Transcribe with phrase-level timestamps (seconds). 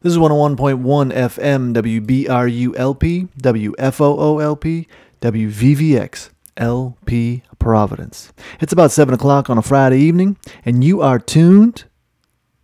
[0.00, 4.86] This is 101.1 FM, WBRULP, WFOOLP,
[5.20, 8.32] WVVX, LP Providence.
[8.60, 11.86] It's about 7 o'clock on a Friday evening, and you are tuned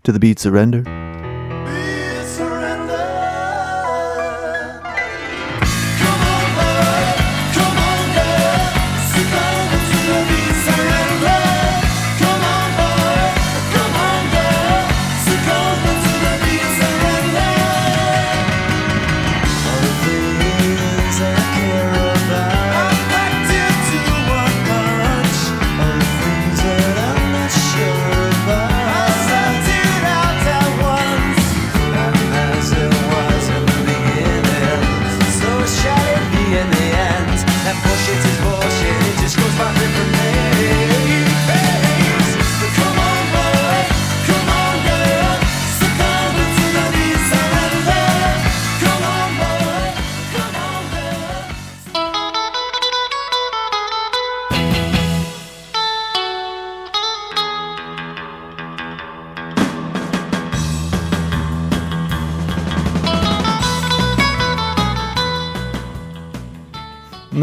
[0.05, 0.85] to the Beat Surrender.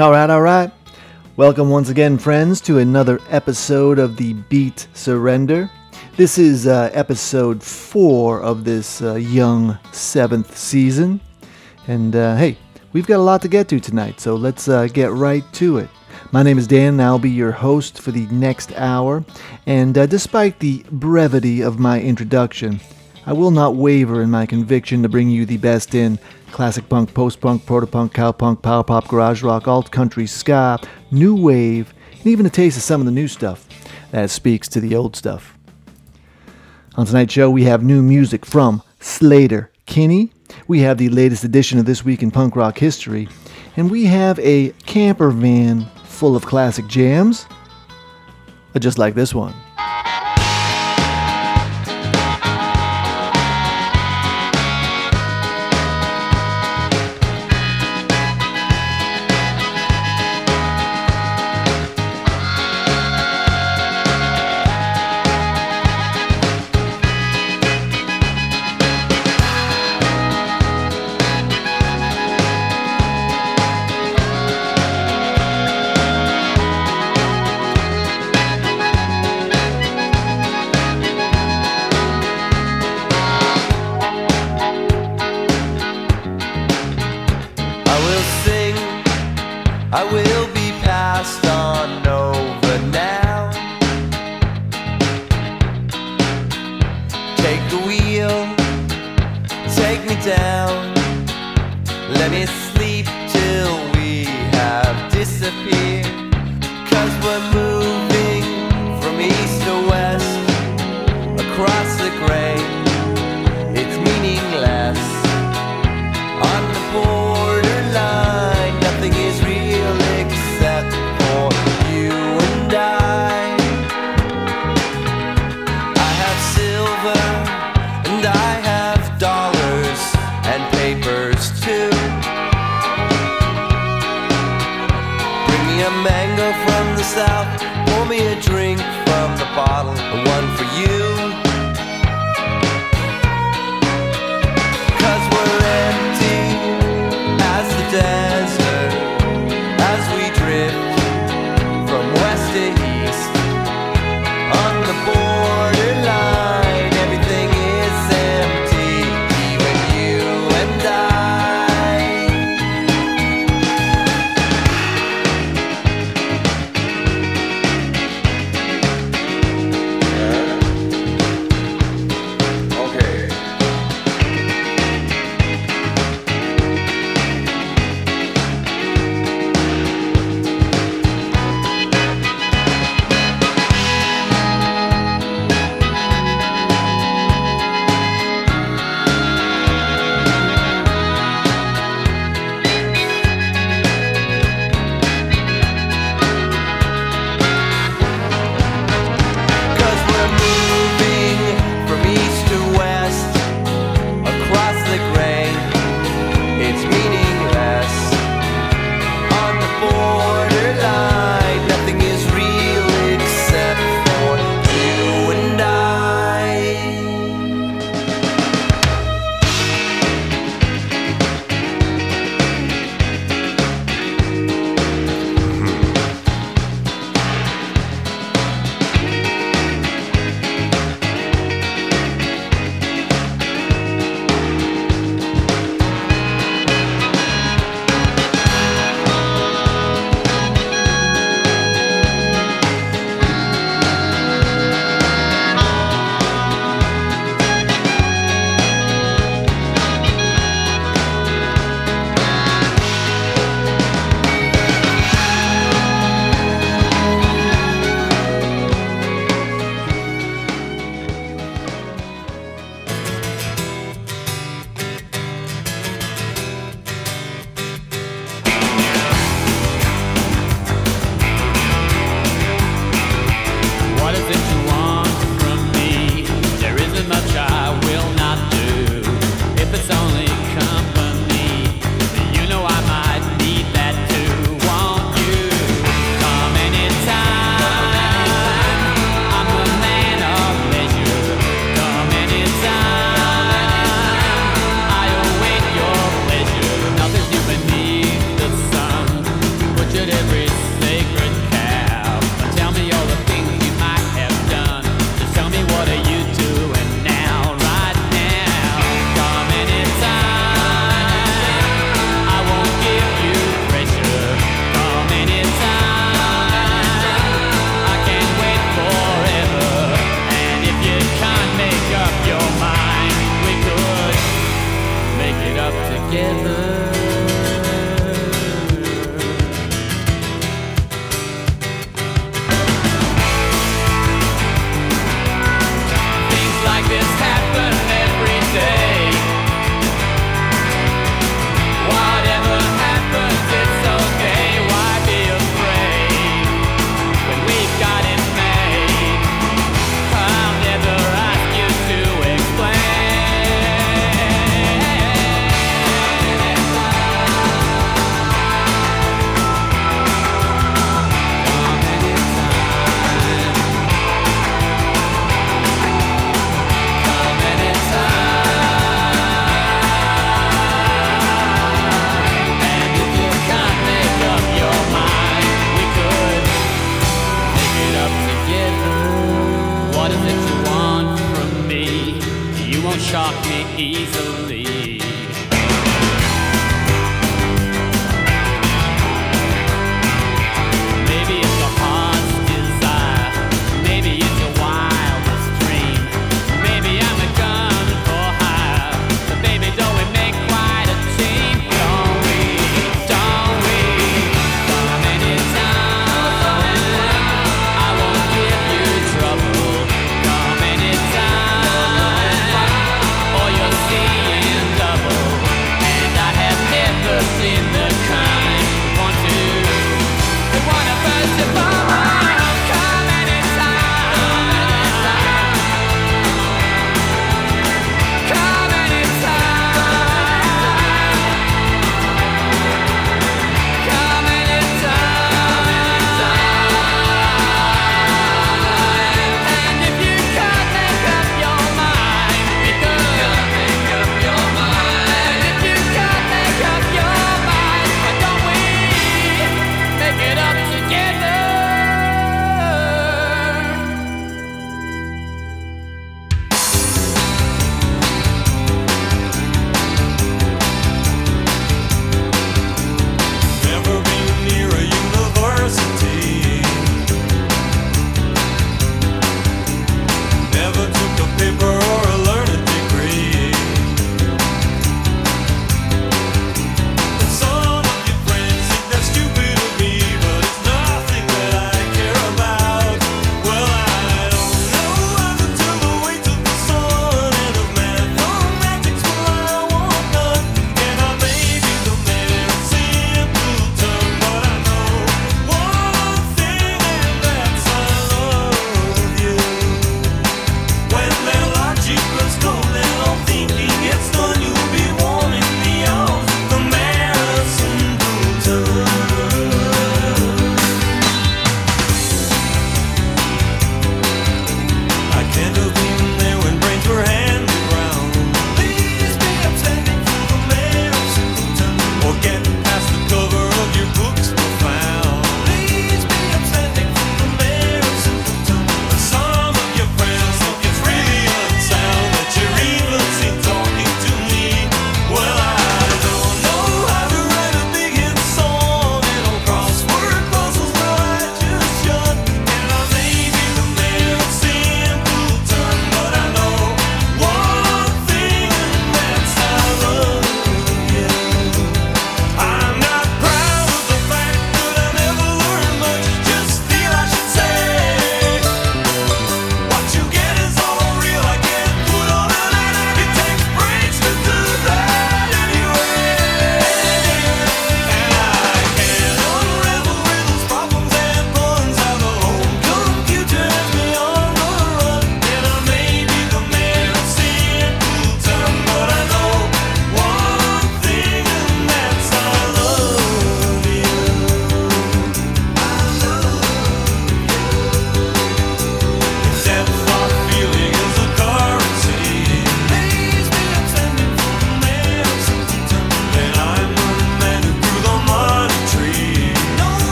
[0.00, 0.70] All right, all right.
[1.36, 5.70] Welcome once again, friends, to another episode of the Beat Surrender.
[6.16, 11.20] This is uh, episode four of this uh, young seventh season.
[11.86, 12.56] And uh, hey,
[12.94, 15.90] we've got a lot to get to tonight, so let's uh, get right to it.
[16.32, 19.22] My name is Dan, and I'll be your host for the next hour.
[19.66, 22.80] And uh, despite the brevity of my introduction,
[23.30, 26.18] I will not waver in my conviction to bring you the best in
[26.50, 30.80] classic punk, post punk, proto punk, cowpunk, power pop, garage rock, alt country, ska,
[31.12, 33.68] new wave, and even a taste of some of the new stuff
[34.10, 35.56] that speaks to the old stuff.
[36.96, 40.32] On tonight's show, we have new music from Slater Kinney.
[40.66, 43.28] We have the latest edition of This Week in Punk Rock History.
[43.76, 47.46] And we have a camper van full of classic jams,
[48.74, 49.54] uh, just like this one.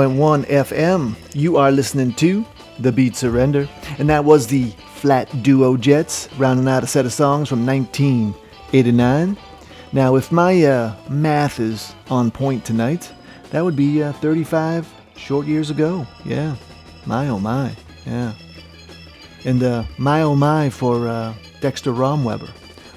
[0.00, 1.14] 101.1 FM.
[1.34, 2.46] You are listening to
[2.78, 7.12] The Beat Surrender, and that was the Flat Duo Jets rounding out a set of
[7.12, 9.36] songs from 1989.
[9.92, 13.12] Now, if my uh, math is on point tonight,
[13.50, 16.06] that would be uh, 35 short years ago.
[16.24, 16.56] Yeah,
[17.04, 17.76] my oh my,
[18.06, 18.32] yeah.
[19.44, 22.50] And uh, my oh my for uh, Dexter Romweber,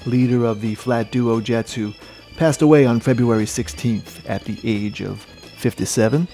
[0.06, 1.92] leader of the Flat Duo Jets, who
[2.38, 6.26] passed away on February 16th at the age of 57.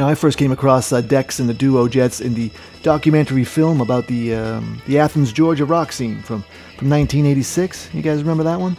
[0.00, 2.50] Now, I first came across uh, Dex and the Duo Jets in the
[2.82, 6.40] documentary film about the um, the Athens, Georgia rock scene from,
[6.78, 7.92] from 1986.
[7.92, 8.78] You guys remember that one?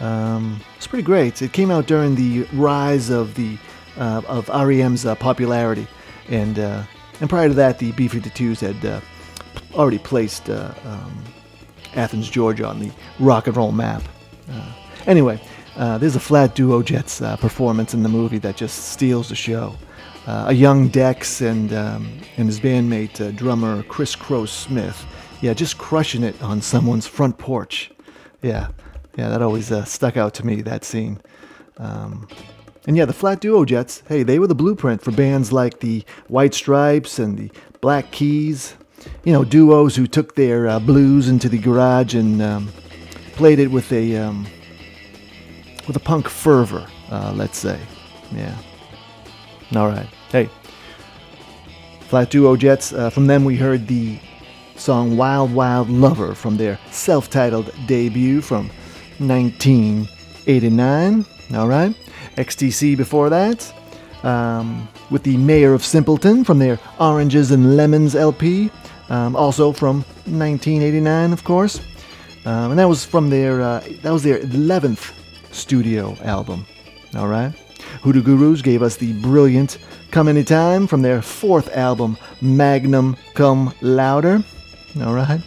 [0.00, 1.40] Um, it's pretty great.
[1.42, 3.56] It came out during the rise of the
[3.98, 5.86] uh, of REM's uh, popularity,
[6.28, 6.82] and uh,
[7.20, 9.00] and prior to that, the B-52s had uh,
[9.74, 11.22] already placed uh, um,
[11.94, 12.90] Athens, Georgia, on the
[13.20, 14.02] rock and roll map.
[15.06, 15.40] Anyway,
[15.76, 19.76] there's a flat duo Jets performance in the movie that just steals the show
[20.26, 25.04] a young Dex and um, and his bandmate uh, drummer Chris Crow Smith.
[25.40, 27.90] Yeah, just crushing it on someone's front porch.
[28.42, 28.68] Yeah,
[29.16, 31.20] yeah, that always uh, stuck out to me that scene.
[31.78, 32.28] Um,
[32.86, 34.02] and yeah, the Flat Duo Jets.
[34.08, 38.74] Hey, they were the blueprint for bands like the White Stripes and the Black Keys.
[39.24, 42.72] You know, duos who took their uh, blues into the garage and um,
[43.32, 44.46] played it with a um,
[45.86, 46.86] with a punk fervor.
[47.10, 47.78] Uh, let's say,
[48.32, 48.56] yeah.
[49.74, 50.06] All right.
[50.30, 50.48] Hey.
[52.00, 52.92] Flat Duo Jets.
[52.92, 54.20] Uh, from them, we heard the
[54.76, 58.68] song Wild Wild Lover from their self titled debut from
[59.18, 61.26] 1989.
[61.54, 61.94] All right.
[62.36, 63.72] XTC before that.
[64.22, 68.70] Um, with the Mayor of Simpleton from their Oranges and Lemons LP.
[69.08, 71.80] Um, also from 1989, of course.
[72.44, 75.12] Um, and that was from their uh, that was their 11th
[75.52, 76.66] studio album.
[77.16, 77.52] All right.
[78.06, 79.78] Hoodoo Gurus gave us the brilliant
[80.12, 84.44] Come Anytime from their fourth album, Magnum Cum Louder.
[85.00, 85.40] All right.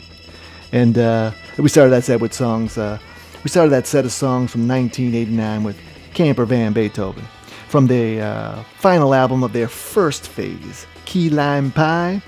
[0.73, 2.77] And uh, we started that set with songs.
[2.77, 2.99] Uh,
[3.45, 5.77] we started that set of songs from 1989 with
[6.13, 7.23] Camper Van Beethoven
[7.69, 12.21] from the uh, final album of their first phase, Key Lime Pie.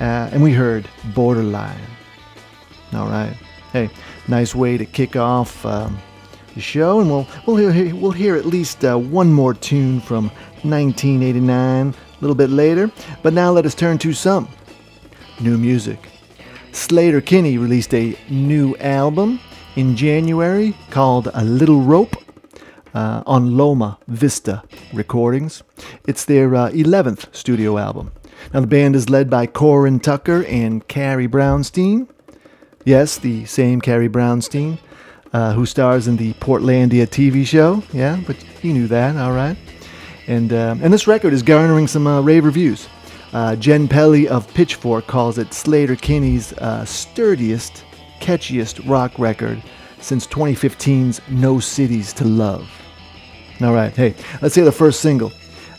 [0.00, 1.78] Uh, and we heard Borderline.
[2.92, 3.36] All right.
[3.72, 3.88] Hey,
[4.26, 5.96] nice way to kick off um,
[6.56, 10.24] the show, and we'll we'll hear we'll hear at least uh, one more tune from
[10.62, 12.90] 1989 a little bit later.
[13.22, 14.48] But now let us turn to some
[15.38, 16.08] new music.
[16.72, 19.40] Sleater-Kinney released a new album
[19.76, 22.16] in January called A Little Rope
[22.94, 25.62] uh, on Loma Vista Recordings.
[26.06, 28.12] It's their uh, 11th studio album.
[28.52, 32.08] Now, the band is led by Corin Tucker and Carrie Brownstein.
[32.84, 34.78] Yes, the same Carrie Brownstein
[35.36, 37.82] uh, who stars in the Portlandia TV show.
[37.92, 39.54] Yeah, but you knew that, all right.
[40.28, 42.88] And um, and this record is garnering some uh, rave reviews.
[43.34, 47.84] Uh, Jenn Pelly of Pitchfork calls it Sleater-Kinney's uh, sturdiest,
[48.18, 49.62] catchiest rock record
[50.00, 52.66] since 2015's No Cities to Love.
[53.60, 55.32] All right, hey, let's hear the first single.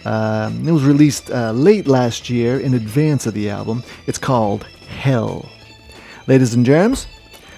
[0.06, 3.84] Um, it was released uh, late last year in advance of the album.
[4.06, 5.50] It's called Hell.
[6.28, 7.08] Ladies and germs,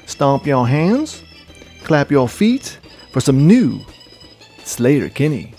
[0.05, 1.23] stomp your hands,
[1.89, 2.77] clap your feet
[3.11, 3.79] for some new
[4.63, 5.58] Sleater-Kinney.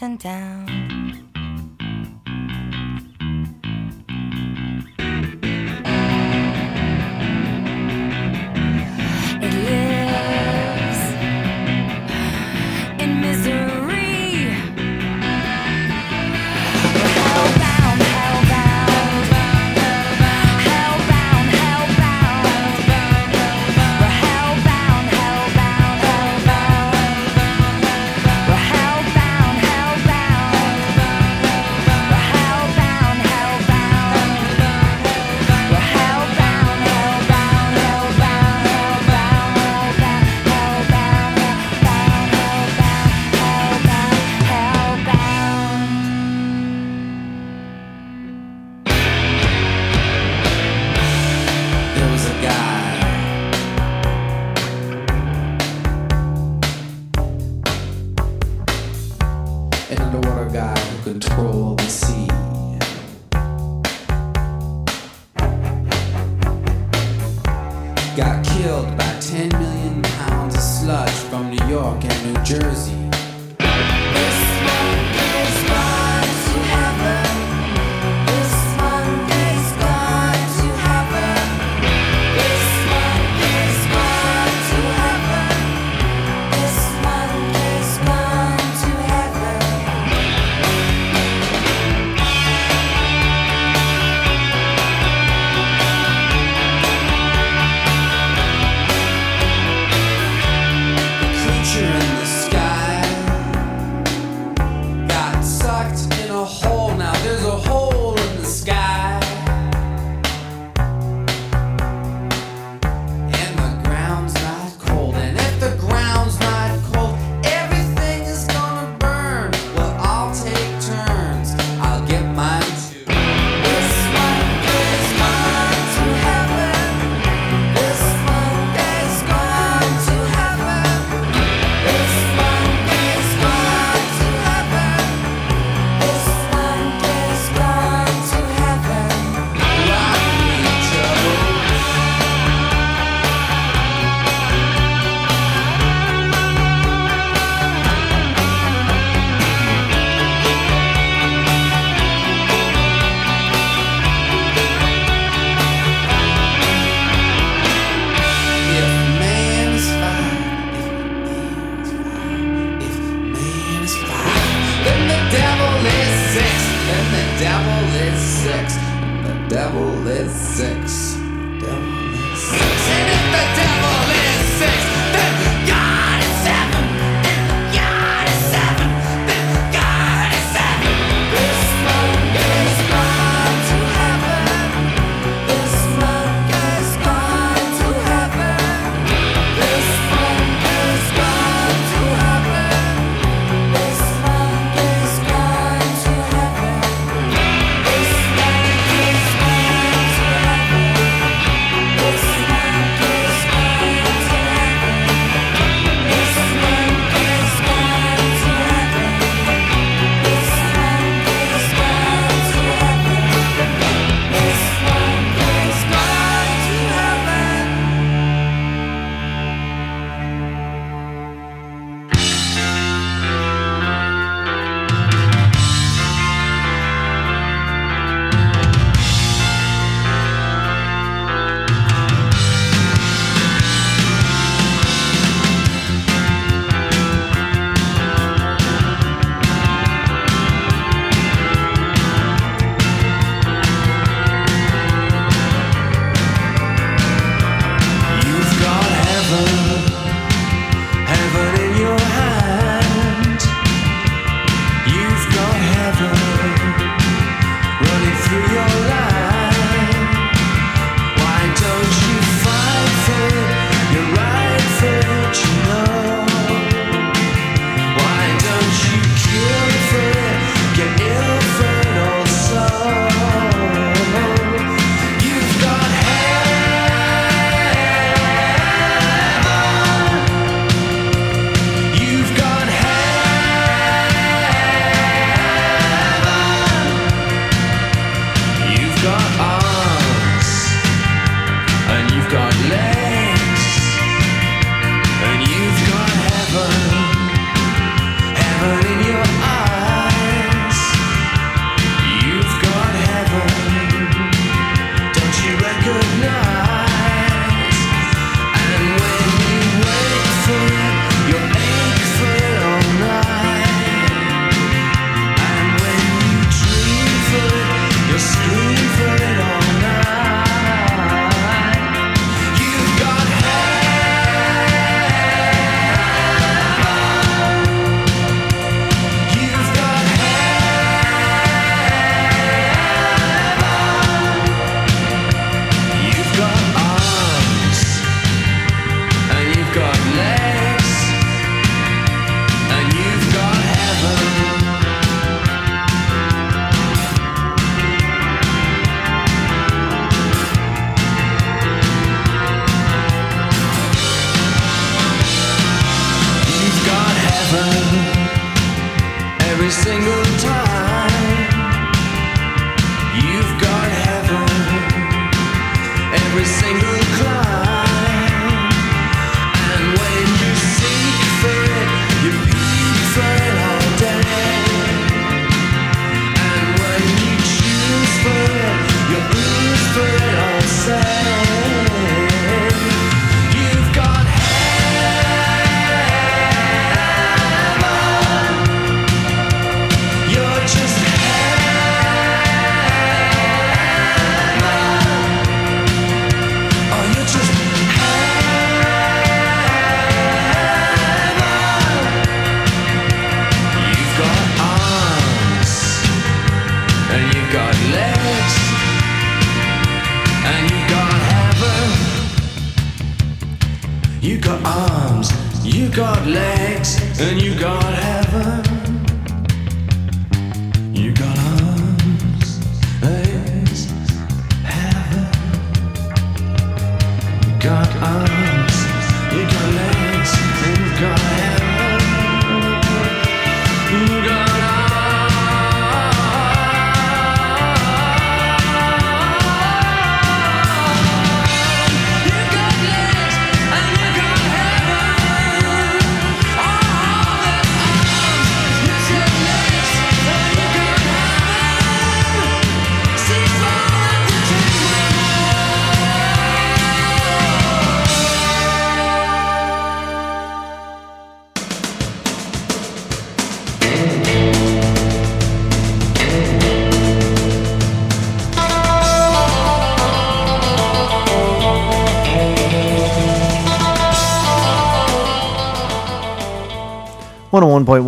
[0.00, 0.85] mountain down.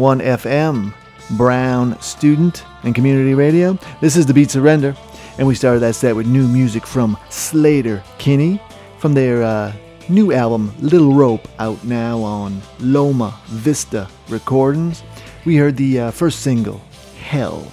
[0.08, 0.94] 101 FM,
[1.36, 3.78] Brown Student and Community Radio.
[4.00, 4.96] This is the Beat Surrender,
[5.36, 8.58] and we started that set with new music from Slater Kinney
[8.96, 9.70] from their uh,
[10.08, 15.02] new album Little Rope, out now on Loma Vista Recordings.
[15.44, 16.80] We heard the uh, first single,
[17.20, 17.70] Hell.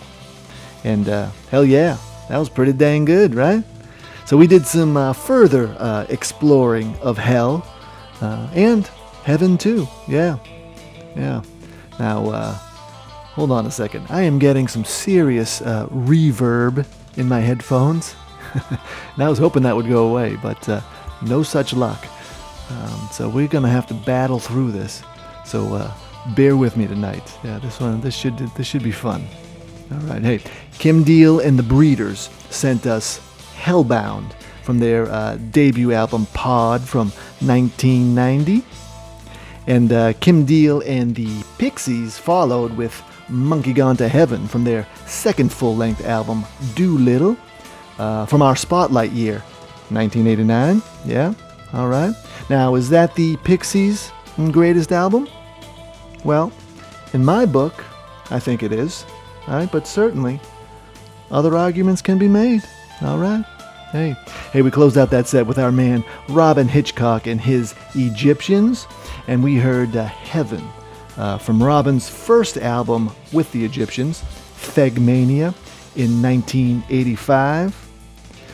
[0.84, 3.64] And uh, hell yeah, that was pretty dang good, right?
[4.26, 7.66] So we did some uh, further uh, exploring of hell
[8.20, 8.86] uh, and
[9.24, 9.88] heaven too.
[10.06, 10.38] Yeah,
[11.16, 11.42] yeah.
[12.00, 14.08] Now, uh, hold on a second.
[14.10, 16.86] I am getting some serious uh, reverb
[17.18, 18.16] in my headphones.
[18.70, 20.82] and I was hoping that would go away, but uh,
[21.22, 22.06] no such luck.
[22.70, 25.04] Um, so we're gonna have to battle through this.
[25.46, 25.94] So uh,
[26.36, 27.38] bear with me tonight.
[27.44, 29.26] Yeah, this one, this should, this should be fun.
[29.92, 30.40] All right, hey,
[30.80, 33.20] Kim Deal and the Breeders sent us
[33.56, 37.10] Hellbound from their uh, debut album Pod from
[37.42, 38.64] 1990.
[39.68, 44.88] And uh, Kim Deal and the Pixies followed with Monkey Gone to Heaven from their
[45.06, 47.36] second full length album Doolittle
[47.98, 49.40] uh, from our Spotlight year,
[49.90, 50.82] 1989.
[51.06, 51.34] Yeah,
[51.74, 52.14] all right.
[52.50, 54.12] Now, is that the Pixies'
[54.52, 55.28] greatest album?
[56.24, 56.52] Well,
[57.14, 57.84] in my book,
[58.30, 59.06] I think it is.
[59.48, 60.40] All right, but certainly
[61.32, 62.64] other arguments can be made.
[63.02, 63.44] All right.
[63.92, 64.16] Hey,
[64.52, 68.88] hey, we closed out that set with our man Robyn Hitchcock and his Egyptians,
[69.28, 70.68] and we heard uh, Heaven
[71.18, 74.24] uh, from Robyn's first album with the Egyptians,
[74.56, 75.54] Fegmania,
[75.96, 77.90] in 1985.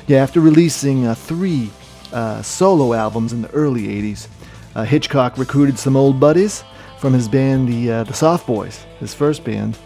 [0.07, 1.69] Yeah, after releasing uh, three
[2.13, 4.27] uh, solo albums in the early 80s,
[4.75, 6.63] uh, Hitchcock recruited some old buddies
[6.99, 9.77] from his band, the, uh, the Soft Boys, his first band,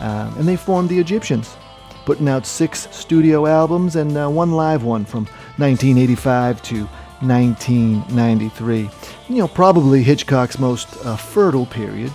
[0.00, 1.54] and they formed the Egyptians,
[2.06, 5.24] putting out six studio albums and one live one from
[5.58, 6.88] 1985 to
[7.22, 8.90] 1993.
[9.28, 12.12] You know, probably Hitchcock's most uh, fertile period.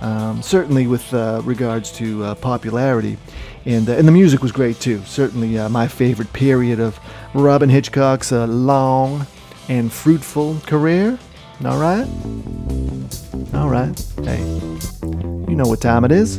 [0.00, 3.18] um, certainly with uh, regards to uh, popularity.
[3.66, 5.02] And, uh, and the music was great too.
[5.04, 6.98] Certainly uh, my favorite period of
[7.34, 9.26] Robyn Hitchcock's uh, long
[9.68, 11.18] and fruitful career.
[11.64, 12.08] All right?
[13.54, 13.92] All right.
[14.24, 14.40] Hey,
[15.48, 16.38] you know what time it is.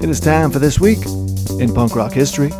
[0.00, 0.98] It is time for this week
[1.60, 2.50] in punk rock history.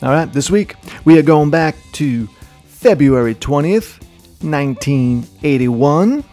[0.00, 2.28] All right, this week we are going back to
[2.64, 4.00] February 20th,
[4.42, 6.24] 1981.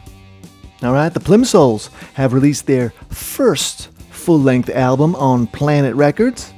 [0.83, 6.53] All right, the Plimsouls have released their first full length album on Planet Records.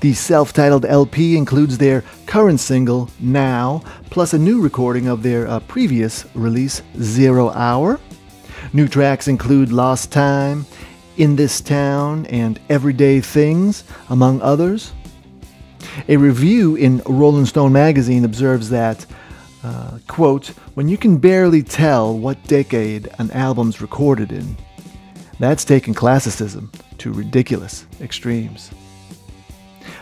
[0.00, 5.48] The self titled LP includes their current single, Now, plus a new recording of their
[5.48, 7.98] uh, previous release, Zero Hour.
[8.74, 10.66] New tracks include Lost Time,
[11.16, 14.92] In This Town, and Everyday Things, among others.
[16.08, 19.06] A review in Rolling Stone magazine observes that,
[19.64, 24.58] uh, quote, when you can barely tell what decade an album's recorded in,
[25.38, 28.70] that's taking classicism to ridiculous extremes.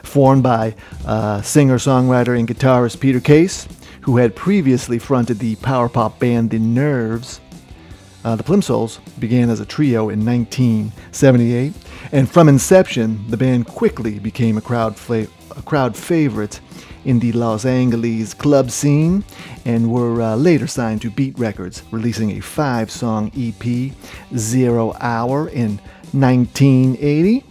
[0.04, 0.74] Formed by
[1.06, 3.66] uh, singer, songwriter, and guitarist Peter Case,
[4.02, 7.40] who had previously fronted the power pop band The Nerves,
[8.24, 11.72] uh, the Plimsouls began as a trio in 1978,
[12.12, 15.26] and from inception, the band quickly became a crowd, fla-
[15.56, 16.60] a crowd favorite
[17.04, 19.24] in the Los Angeles club scene
[19.64, 23.92] and were uh, later signed to Beat Records, releasing a five song EP,
[24.36, 25.78] Zero Hour, in
[26.12, 27.44] 1980.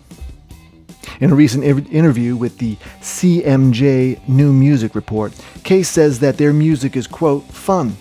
[1.20, 5.34] In a recent interview with the CMJ New Music Report,
[5.64, 7.96] Case says that their music is, quote, fun.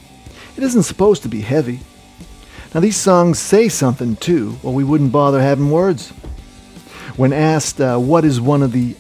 [0.57, 1.81] It isn't supposed to be heavy.
[2.75, 6.11] Now, these songs say something too, or we wouldn't bother having words.
[7.17, 8.97] When asked uh, what is one of the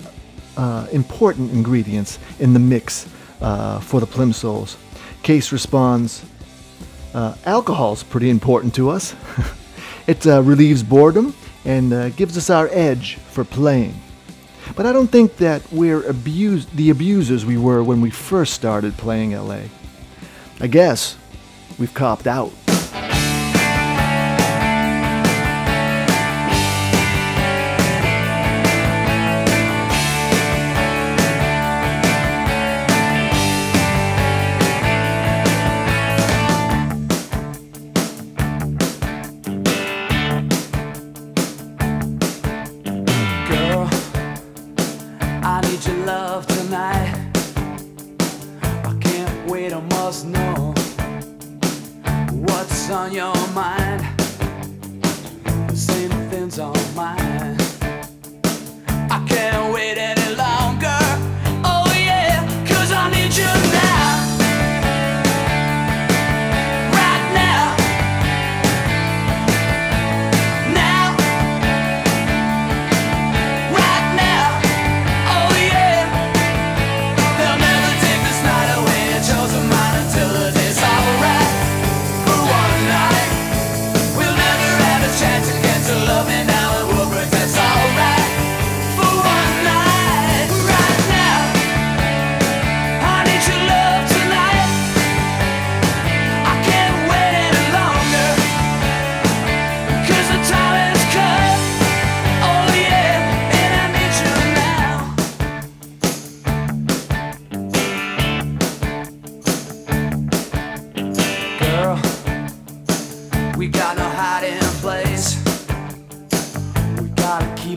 [0.56, 3.08] uh, important ingredients in the mix
[3.40, 4.76] uh, for the Plimsouls,
[5.22, 6.24] Case responds,
[7.14, 9.14] uh, Alcohol's pretty important to us.
[10.06, 11.34] it uh, relieves boredom
[11.64, 13.94] and uh, gives us our edge for playing.
[14.76, 18.96] But I don't think that we're abused, the abusers we were when we first started
[18.96, 19.62] playing LA.
[20.60, 21.16] I guess
[21.78, 22.52] we've copped out.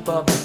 [0.06, 0.45] Keep up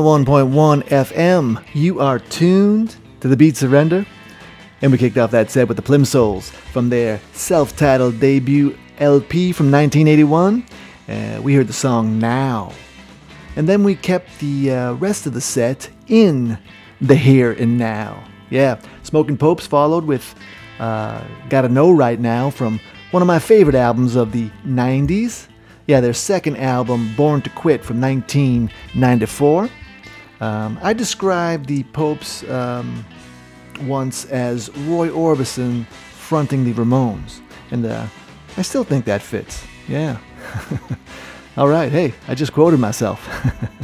[0.00, 1.64] 101.1 FM.
[1.72, 4.04] You are tuned to the beat Surrender.
[4.82, 9.52] And we kicked off that set with the Plimsouls from their self titled debut LP
[9.52, 10.66] from 1981.
[11.08, 12.72] Uh, we heard the song Now.
[13.56, 16.58] And then we kept the uh, rest of the set in
[17.00, 18.24] the here and now.
[18.50, 20.34] Yeah, Smoking Popes followed with
[20.80, 22.80] uh, Gotta Know Right Now from
[23.12, 25.46] one of my favorite albums of the 90s.
[25.86, 29.70] Yeah, their second album, Born to Quit, from 1994.
[30.40, 33.04] Um, I described the Popes um,
[33.82, 38.06] once as Roy Orbison fronting the Ramones, and uh,
[38.56, 39.64] I still think that fits.
[39.88, 40.18] Yeah.
[41.56, 43.28] All right, hey, I just quoted myself.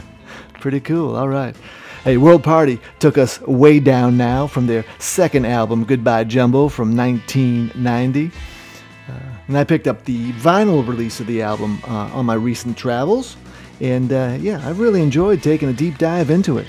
[0.55, 1.57] Pretty cool, all right.
[2.05, 6.95] Hey, World Party took us way down now from their second album, Goodbye Jumbo, from
[6.95, 8.31] 1990.
[9.51, 13.37] And I picked up the vinyl release of the album uh, on my recent travels.
[13.81, 16.67] And uh, yeah, I really enjoyed taking a deep dive into it.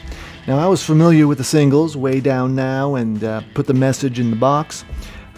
[0.48, 4.20] Now, I was familiar with the singles, Way Down Now and uh, Put the Message
[4.20, 4.84] in the Box.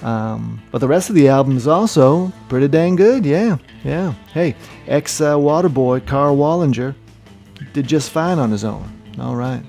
[0.01, 4.13] Um, but the rest of the album is also pretty dang good, yeah, yeah.
[4.33, 4.55] Hey,
[4.87, 6.93] ex uh, Waterboy Karl Wallinger
[7.71, 8.91] did just fine on his own.
[9.19, 9.63] All right.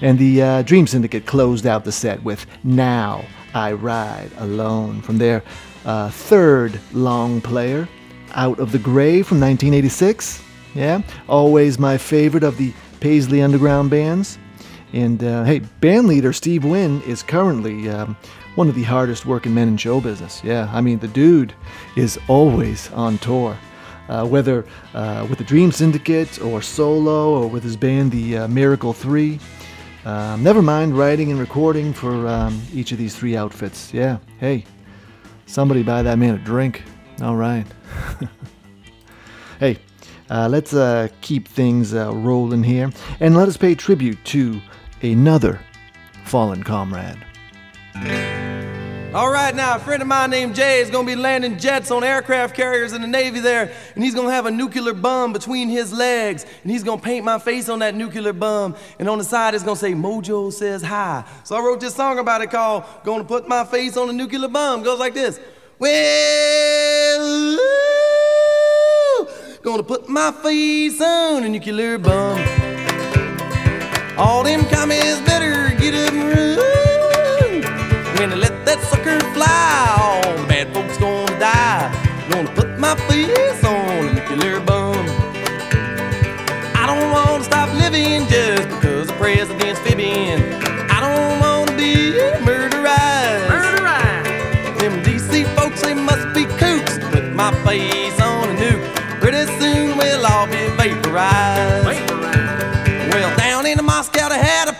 [0.00, 5.18] And the uh, Dream Syndicate closed out the set with Now I Ride Alone from
[5.18, 5.42] their
[5.84, 7.88] uh, third long player,
[8.34, 10.42] Out of the Grave from 1986.
[10.76, 14.38] Yeah, always my favorite of the Paisley Underground bands.
[14.92, 18.16] And uh, hey, band leader Steve Wynn is currently um,
[18.56, 20.44] one of the hardest working men in show business.
[20.44, 21.54] Yeah, I mean, the dude
[21.96, 23.56] is always on tour.
[24.08, 24.64] Uh, whether
[24.94, 29.40] uh, with the Dream Syndicate or solo or with his band, the uh, Miracle 3.
[30.04, 33.92] Um, never mind writing and recording for um, each of these three outfits.
[33.92, 34.64] Yeah, hey,
[35.46, 36.82] somebody buy that man a drink.
[37.20, 37.66] All right.
[39.58, 39.78] hey,
[40.30, 44.60] let's uh, keep things uh, rolling here and let us pay tribute to
[45.02, 45.60] another
[46.24, 47.18] fallen comrade.
[49.16, 51.90] All right, now, a friend of mine named Jay is going to be landing jets
[51.90, 55.32] on aircraft carriers in the Navy there, and he's going to have a nuclear bomb
[55.32, 59.08] between his legs, and he's going to paint my face on that nuclear bomb, and
[59.08, 61.24] on the side it's going to say, Mojo says hi.
[61.44, 64.48] So I wrote this song about it called Gonna Put My Face on a Nuclear
[64.48, 64.80] Bomb.
[64.80, 65.40] It goes like this
[65.78, 67.58] Well,
[69.66, 72.38] gonna put my face on a nuclear bomb.
[74.16, 78.16] All them commies better get up and run.
[78.16, 81.90] When they let that sucker fly, all the bad folks gonna die.
[82.30, 85.04] Gonna put my face on a nuclear bomb.
[86.76, 90.45] I don't wanna stop living just because the president's fibbing.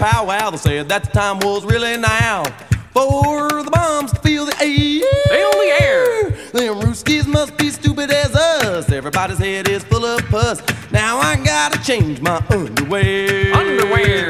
[0.06, 0.50] Powwow.
[0.50, 2.44] They said that the time was really now.
[2.92, 5.02] For the bombs to feel the air.
[5.34, 6.30] Feel the air.
[6.52, 8.90] Them Ruskies must be stupid as us.
[8.90, 10.62] Everybody's head is full of pus.
[10.92, 13.52] Now I gotta change my underwear.
[13.52, 14.28] Underwear.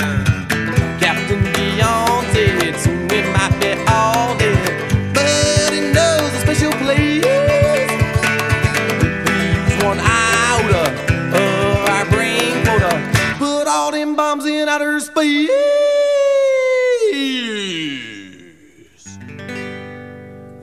[0.99, 7.23] Captain Dion said soon it might be all dead, but he knows a special place.
[9.29, 10.85] Leaves one iota
[11.37, 13.37] of our brain quota.
[13.39, 15.56] Put all them bombs in outer space.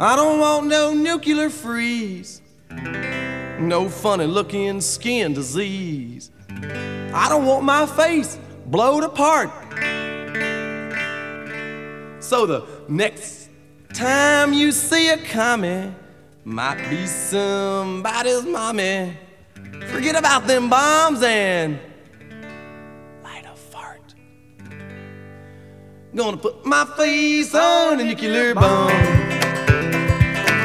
[0.04, 6.30] I don't want no nuclear freeze, no funny looking skin disease.
[6.50, 9.50] I don't want my face blowed apart.
[12.22, 13.48] So the next
[13.94, 15.94] time you see a comet,
[16.44, 19.18] might be somebody's mommy.
[19.86, 21.80] Forget about them bombs and
[23.24, 24.16] light a fart.
[26.14, 29.43] Gonna put my face on a nuclear bomb.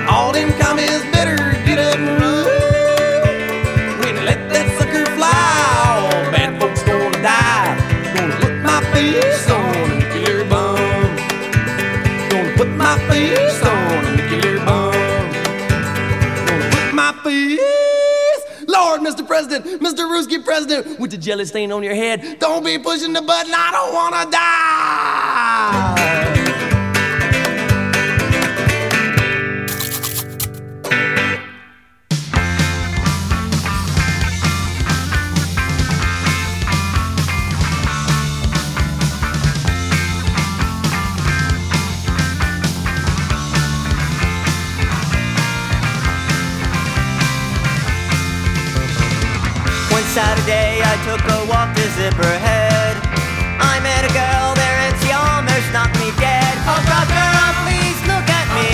[0.08, 2.46] All them commies better get up and run.
[4.00, 7.76] When they let that sucker fly, all bad folks gonna die.
[8.14, 11.16] Gonna put my face on a nuclear bomb.
[12.30, 15.32] Gonna put my face on a nuclear bomb.
[16.46, 18.64] Gonna put my face.
[18.66, 19.26] Lord, Mr.
[19.26, 20.06] President, Mr.
[20.08, 23.52] Ruski President, with the jelly stain on your head, don't be pushing the button.
[23.54, 26.57] I don't wanna die.
[51.08, 52.94] Took a walk to Zipperhead.
[53.56, 56.52] I met a girl there and she almost knocked me dead.
[56.68, 58.68] Punk rock girl, please look at me.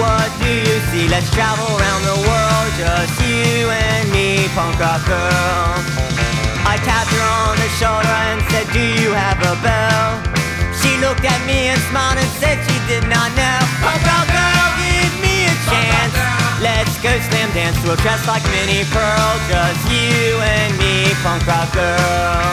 [0.00, 1.04] What do you see?
[1.12, 5.76] Let's travel around the world, just you and me, punk rock girl.
[6.64, 10.16] I tapped her on the shoulder and said, Do you have a bell?
[10.80, 13.60] She looked at me and smiled and said she did not know.
[13.84, 14.29] Oh, punk rock
[17.00, 21.72] Go slam dance to a dress like Minnie Pearl, just you and me, punk rock
[21.72, 22.52] girl.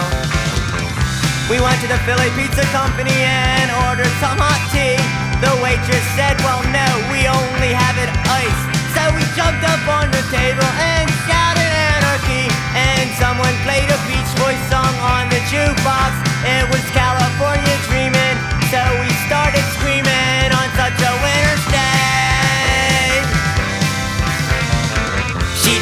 [1.51, 4.95] We went to the Philly Pizza Company and ordered some hot tea.
[5.43, 8.67] The waitress said, well no, we only have it iced.
[8.95, 12.47] So we jumped up on the table and shouted anarchy.
[12.71, 16.11] And someone played a Beach Boys song on the jukebox.
[16.47, 17.56] It was California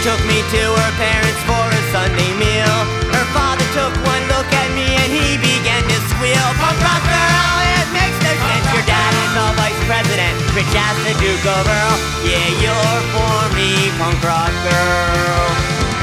[0.05, 2.77] took me to her parents for a Sunday meal.
[3.09, 6.45] Her father took one look at me and he began to squeal.
[6.61, 8.69] Punk rock girl, it makes no sense.
[8.69, 11.97] Your dad is the vice president, rich as the Duke of Earl.
[12.21, 15.94] Yeah, you're for me, punk rock girl.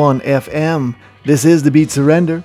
[0.00, 0.96] 101.1 FM.
[1.26, 2.42] This is The Beat Surrender.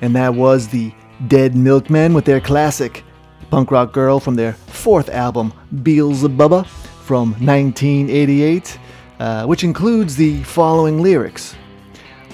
[0.00, 0.92] And that was the
[1.26, 3.02] Dead Milkmen with their classic
[3.50, 6.64] Punk Rock Girl from their fourth album, Beelzebubba,
[7.02, 8.78] from 1988,
[9.18, 11.56] uh, which includes the following lyrics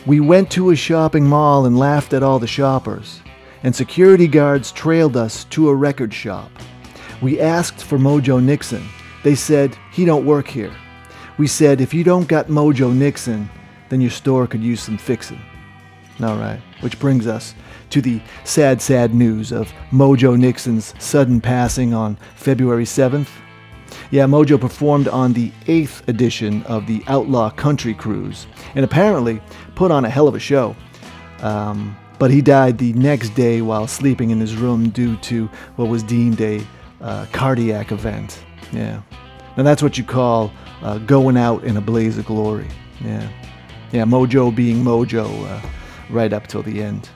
[0.04, 3.22] We went to a shopping mall and laughed at all the shoppers,
[3.62, 6.50] and security guards trailed us to a record shop.
[7.22, 8.86] We asked for Mojo Nixon.
[9.22, 10.74] They said, He don't work here.
[11.38, 13.48] We said, If you don't got Mojo Nixon,
[13.88, 15.40] then your store could use some fixing.
[16.22, 17.54] All right, which brings us
[17.90, 23.28] to the sad, sad news of Mojo Nixon's sudden passing on February 7th.
[24.10, 29.40] Yeah, Mojo performed on the eighth edition of the Outlaw Country Cruise and apparently
[29.74, 30.76] put on a hell of a show.
[31.40, 35.88] Um, but he died the next day while sleeping in his room due to what
[35.88, 36.64] was deemed a
[37.00, 38.42] uh, cardiac event.
[38.72, 39.02] Yeah.
[39.56, 42.68] Now that's what you call uh, going out in a blaze of glory.
[43.00, 43.28] Yeah.
[43.94, 45.60] Yeah, Mojo being Mojo uh,
[46.10, 47.08] right up till the end.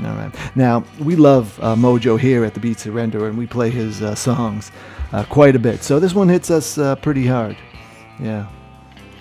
[0.00, 0.34] All right.
[0.56, 4.14] Now, we love uh, Mojo here at the Beat Surrender, and we play his uh,
[4.14, 4.72] songs
[5.12, 5.82] uh, quite a bit.
[5.82, 7.58] So this one hits us uh, pretty hard.
[8.18, 8.48] Yeah.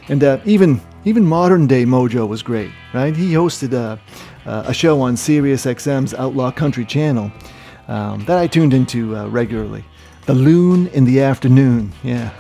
[0.08, 3.14] And uh, even even modern day Mojo was great, right?
[3.14, 4.00] He hosted a,
[4.46, 7.32] a show on Sirius XM's Outlaw Country channel
[7.90, 9.84] um, that I tuned into regularly.
[10.26, 12.32] The Loon in the Afternoon, yeah.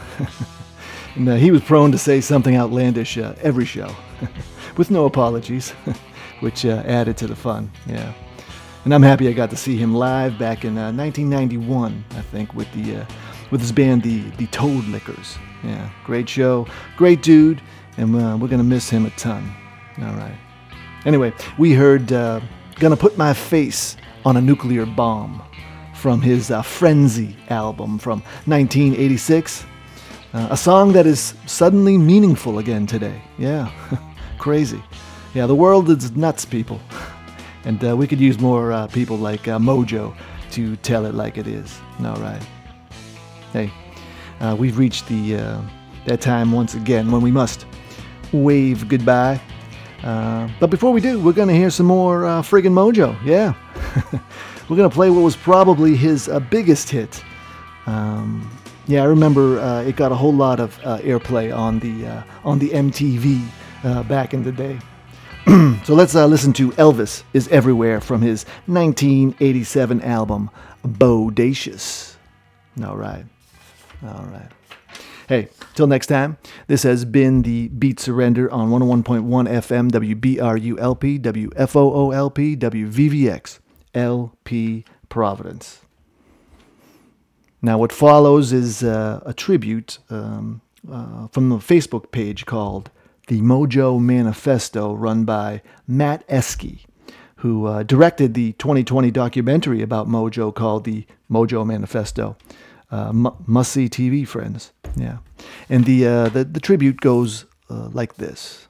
[1.16, 3.94] and he was prone to say something outlandish every show,
[4.78, 5.70] with no apologies,
[6.40, 8.14] which uh, added to the fun, yeah.
[8.86, 12.54] And I'm happy I got to see him live back in uh, 1991, I think,
[12.54, 13.06] with the uh,
[13.50, 15.38] with his band, the the Toadliquors.
[15.64, 16.68] Yeah, great show,
[16.98, 17.62] great dude,
[17.98, 19.54] and uh, we're gonna miss him a ton.
[20.00, 20.38] All right.
[21.06, 22.42] Anyway, we heard uh,
[22.76, 23.96] "Gonna Put My Face
[24.26, 25.42] on a Nuclear Bomb"
[25.94, 29.66] from his uh, Frenzy album from 1986.
[30.34, 33.22] Uh, a song that is suddenly meaningful again today.
[33.38, 33.72] Yeah,
[34.44, 34.84] crazy.
[35.34, 36.80] Yeah, the world is nuts, people.
[37.66, 40.14] And uh, we could use more uh, people like uh, Mojo
[40.52, 41.80] to tell it like it is.
[42.04, 42.46] All right.
[43.54, 43.72] Hey,
[44.42, 45.62] uh, we've reached the uh,
[46.08, 47.66] that time once again when we must
[48.34, 49.40] wave goodbye.
[50.04, 53.16] Uh, but before we do, we're gonna hear some more friggin' Mojo.
[53.24, 53.54] Yeah,
[54.68, 57.24] we're gonna play what was probably his biggest hit.
[57.86, 58.52] Um,
[58.88, 59.46] yeah, I remember
[59.88, 63.48] it got a whole lot of airplay on the on the MTV
[63.84, 64.80] uh, back in the day.
[65.84, 70.50] so let's uh, listen to Elvis is Everywhere from his 1987 album
[70.86, 72.16] Bodacious.
[72.84, 73.26] All right.
[74.04, 74.50] All right.
[75.28, 82.58] Hey, till next time, this has been the Beat Surrender on 101.1 FM, WBRULP, WFOOLP,
[82.58, 83.60] WVVX,
[83.94, 85.82] LP Providence.
[87.62, 90.62] Now, what follows is uh, a tribute um,
[90.92, 92.92] uh, from the Facebook page called
[93.28, 96.86] The Mojo Manifesto, run by Matt Eskey,
[97.38, 102.36] who uh, directed the 2020 documentary about Mojo called The Mojo Manifesto.
[102.92, 104.72] Uh, mu- must see TV, friends.
[104.96, 105.20] Yeah.
[105.70, 108.68] And the, uh, the, the tribute goes uh, like this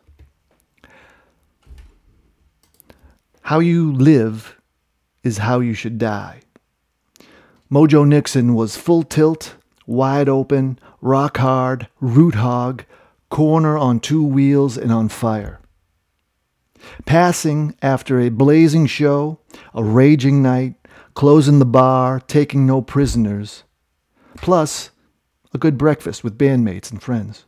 [3.41, 4.55] How you live
[5.23, 6.41] is how you should die.
[7.71, 9.55] Mojo Nixon was full tilt,
[9.87, 12.85] wide open, rock hard, root hog,
[13.33, 15.59] corner on two wheels and on fire.
[17.07, 19.39] Passing after a blazing show,
[19.73, 20.75] a raging night,
[21.15, 23.63] closing the bar, taking no prisoners,
[24.35, 24.91] plus
[25.51, 27.45] a good breakfast with bandmates and friends.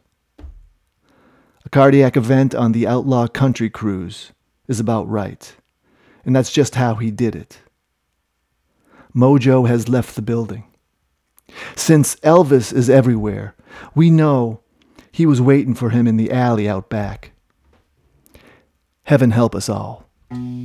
[1.63, 4.31] A cardiac event on the Outlaw Country Cruise
[4.67, 5.55] is about right,
[6.25, 7.59] and that's just how he did it.
[9.15, 10.63] Mojo has left the building.
[11.75, 13.53] Since Elvis is everywhere,
[13.93, 14.61] we know
[15.15, 17.31] he was waiting for him in the alley out back.
[19.03, 20.09] Heaven help us all.
[20.29, 20.59] When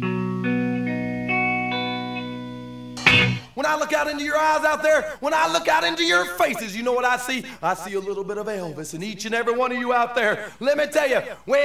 [3.64, 6.76] I look out into your eyes out there, when I look out into your faces,
[6.76, 7.44] you know what I see?
[7.62, 10.16] I see a little bit of Elvis in each and every one of you out
[10.16, 10.50] there.
[10.58, 11.60] Let me tell you, well,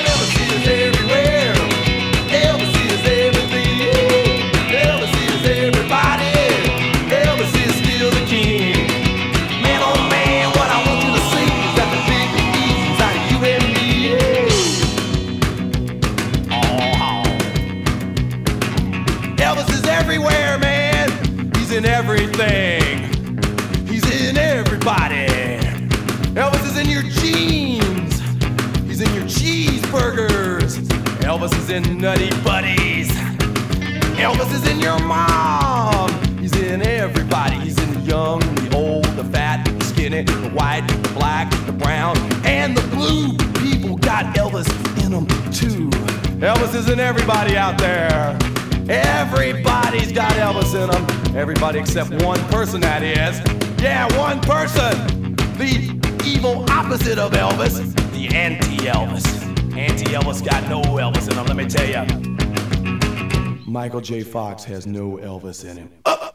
[0.00, 1.35] Elvis is everywhere.
[31.46, 33.08] Elvis is in Nutty Buddies.
[34.18, 36.10] Elvis is in your mom.
[36.38, 37.54] He's in everybody.
[37.60, 41.72] He's in the young, the old, the fat, the skinny, the white, the black, the
[41.72, 43.36] brown, and the blue.
[43.62, 44.66] People got Elvis
[45.04, 45.88] in them too.
[46.40, 48.36] Elvis is in everybody out there.
[48.88, 51.36] Everybody's got Elvis in them.
[51.36, 53.38] Everybody except one person, that is.
[53.80, 55.36] Yeah, one person.
[55.58, 55.94] The
[56.24, 57.94] evil opposite of Elvis.
[58.10, 58.34] The
[59.78, 60.16] anti-Elvis.
[60.16, 62.04] Anti-Elvis got no Elvis in him, let me tell you.
[63.66, 64.22] Michael J.
[64.22, 65.90] Fox has no Elvis in him.
[66.04, 66.30] Uh,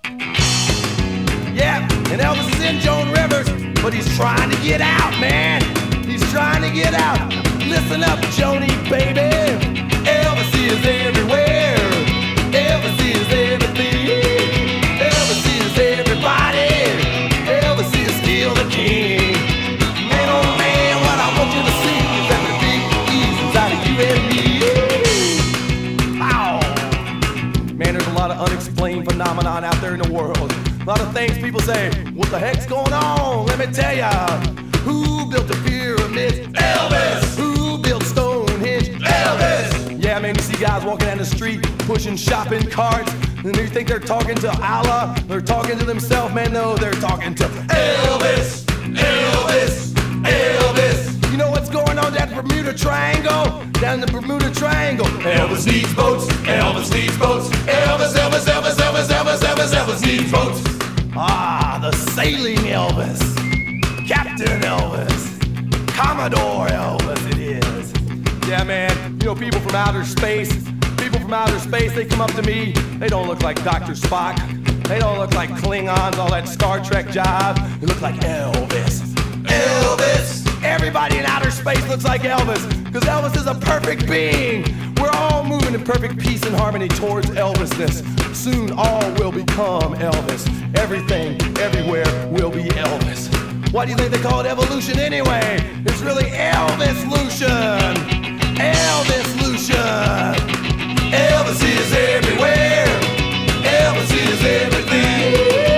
[1.53, 1.81] yeah,
[2.11, 3.49] and Elvis is in Joan Rivers,
[3.81, 5.61] but he's trying to get out, man.
[6.05, 7.19] He's trying to get out.
[7.67, 9.29] Listen up, Joni, baby.
[10.05, 11.90] Elvis is everywhere.
[28.51, 30.51] Unexplained phenomenon out there in the world.
[30.81, 33.45] A lot of things people say, what the heck's going on?
[33.45, 34.27] Let me tell ya.
[34.83, 36.39] Who built the pyramids?
[36.57, 37.37] Elvis!
[37.37, 38.89] Who built Stonehenge?
[38.89, 40.03] Elvis!
[40.03, 43.87] Yeah, man, you see guys walking down the street pushing shopping carts, and you think
[43.87, 45.15] they're talking to Allah?
[45.27, 46.51] They're talking to themselves, man.
[46.51, 48.65] No, they're talking to Elvis!
[48.95, 49.93] Elvis!
[50.23, 51.10] Elvis!
[51.10, 51.10] You
[51.41, 53.65] know what's going on the Bermuda Triangle?
[53.81, 55.07] Down the Bermuda Triangle.
[55.25, 56.25] Elvis needs boats.
[56.45, 57.49] Elvis needs boats.
[57.65, 60.61] Elvis, Elvis, Elvis, Elvis, Elvis, Elvis, Elvis needs boats.
[61.15, 63.19] Ah, the sailing Elvis.
[64.07, 65.21] Captain Elvis.
[65.87, 68.47] Commodore Elvis, it is.
[68.47, 69.19] Yeah, man.
[69.19, 70.53] You know, people from outer space,
[70.97, 72.73] people from outer space, they come up to me.
[72.99, 73.93] They don't look like Dr.
[73.93, 74.37] Spock.
[74.87, 77.79] They don't look like Klingons, all that Star Trek jive.
[77.79, 78.99] They look like Elvis.
[79.45, 80.40] Elvis!
[80.81, 84.65] Everybody in outer space looks like Elvis, because Elvis is a perfect being.
[84.95, 88.03] We're all moving in perfect peace and harmony towards Elvisness.
[88.35, 90.47] Soon all will become Elvis.
[90.75, 93.29] Everything, everywhere will be Elvis.
[93.71, 95.59] Why do you think they call it evolution anyway?
[95.85, 97.93] It's really Elvis-lution.
[98.57, 100.33] Elvis-lution.
[101.11, 102.87] Elvis is everywhere.
[103.61, 105.70] Elvis is everything.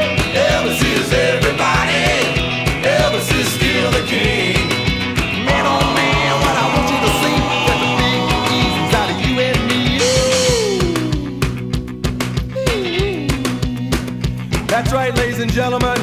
[14.94, 15.98] Right, ladies and gentlemen.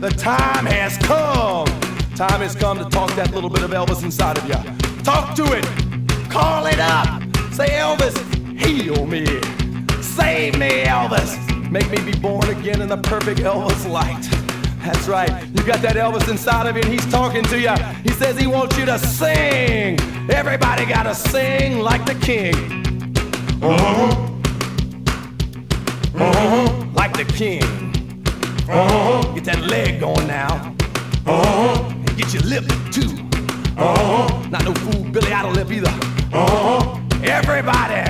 [0.00, 1.66] The time has come.
[2.14, 5.02] Time has come to talk that little bit of Elvis inside of you.
[5.02, 5.64] Talk to it.
[6.30, 7.22] Call it up.
[7.52, 8.14] Say, Elvis,
[8.60, 9.24] heal me.
[10.02, 11.70] Save me, Elvis.
[11.70, 14.22] Make me be born again in the perfect Elvis light.
[14.84, 15.46] That's right.
[15.48, 17.74] You got that Elvis inside of you, and he's talking to you.
[18.02, 19.98] He says he wants you to sing.
[20.30, 22.54] Everybody gotta sing like the king.
[23.62, 24.24] Uh-huh.
[26.14, 26.84] Uh-huh.
[26.94, 27.77] Like the king.
[28.70, 29.32] Uh-huh.
[29.32, 30.74] Get that leg going now.
[31.26, 31.88] Uh-huh.
[31.88, 33.08] And get your lip too.
[33.78, 34.48] Uh-huh.
[34.50, 35.88] Not no fool Billy Idol lip either.
[36.32, 37.00] Uh-huh.
[37.22, 38.04] Everybody.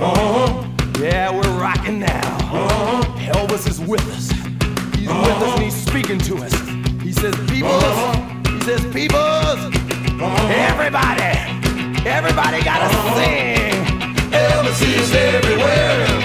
[0.00, 0.64] Uh-huh.
[0.98, 2.36] Yeah, we're rocking now.
[2.50, 3.02] Uh-huh.
[3.34, 4.30] Elvis is with us.
[4.96, 6.54] He's with us and he's speaking to us.
[7.02, 7.84] He says, peoples.
[8.48, 9.68] He says, peoples.
[10.48, 11.34] Everybody.
[12.08, 13.84] Everybody gotta sing.
[14.32, 16.24] Elvis is everywhere.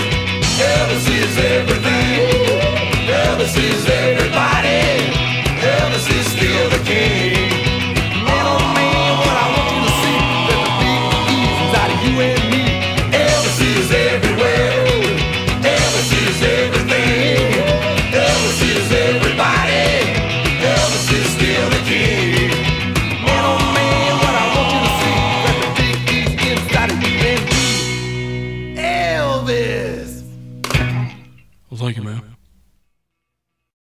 [3.40, 5.14] Elvis is everybody.
[5.62, 7.29] Elvis is still the king.